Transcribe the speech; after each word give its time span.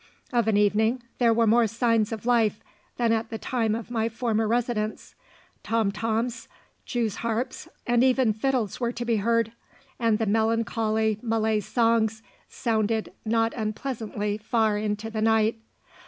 Of 0.33 0.47
an 0.47 0.57
evening 0.57 1.03
there 1.19 1.31
were 1.31 1.45
more 1.45 1.67
signs 1.67 2.11
of 2.11 2.25
life 2.25 2.63
than 2.97 3.11
at 3.13 3.29
the 3.29 3.37
time 3.37 3.75
of 3.75 3.91
my 3.91 4.09
former 4.09 4.47
residence. 4.47 5.13
Tom 5.61 5.91
toms, 5.91 6.47
jews' 6.87 7.17
harps, 7.17 7.67
and 7.85 8.03
even 8.03 8.33
fiddles 8.33 8.79
were 8.79 8.91
to 8.91 9.05
be 9.05 9.17
heard, 9.17 9.51
and 9.99 10.17
the 10.17 10.25
melancholy 10.25 11.19
Malay 11.21 11.59
songs 11.59 12.23
sounded 12.49 13.13
not 13.25 13.53
unpleasantly 13.53 14.39
far 14.39 14.75
into 14.75 15.11
the 15.11 15.21
night. 15.21 15.59